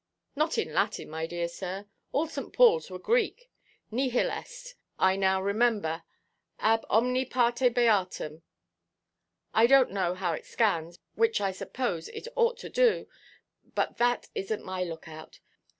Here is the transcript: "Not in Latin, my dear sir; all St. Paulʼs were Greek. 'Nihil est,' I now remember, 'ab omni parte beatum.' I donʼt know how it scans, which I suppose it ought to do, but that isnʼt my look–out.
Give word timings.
"Not 0.35 0.57
in 0.57 0.73
Latin, 0.73 1.11
my 1.11 1.27
dear 1.27 1.47
sir; 1.47 1.85
all 2.11 2.25
St. 2.27 2.51
Paulʼs 2.51 2.89
were 2.89 2.97
Greek. 2.97 3.51
'Nihil 3.91 4.31
est,' 4.31 4.73
I 4.97 5.15
now 5.15 5.39
remember, 5.39 6.01
'ab 6.57 6.83
omni 6.89 7.23
parte 7.23 7.69
beatum.' 7.71 8.41
I 9.53 9.67
donʼt 9.67 9.91
know 9.91 10.15
how 10.15 10.33
it 10.33 10.47
scans, 10.47 10.97
which 11.13 11.39
I 11.39 11.51
suppose 11.51 12.09
it 12.09 12.27
ought 12.35 12.57
to 12.61 12.69
do, 12.71 13.07
but 13.75 13.97
that 13.97 14.29
isnʼt 14.35 14.61
my 14.63 14.83
look–out. 14.83 15.39